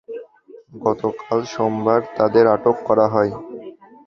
গতকাল 0.83 1.39
সোমবার 1.53 2.01
তাঁদের 2.17 2.45
আটক 2.55 2.77
করা 2.87 3.05
হয়। 3.07 3.31